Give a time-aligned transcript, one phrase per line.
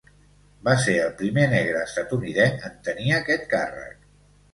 [0.67, 4.09] Va ser el primer negre estatunidenc en tenir aquest càrrec.